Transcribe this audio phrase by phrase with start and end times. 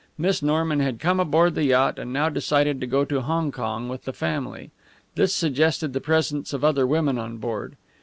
[0.17, 3.87] Miss Norman had come aboard the yacht, and now decided to go to Hong Kong
[3.87, 4.71] with the family.
[5.13, 7.75] This suggested the presence of other women on board.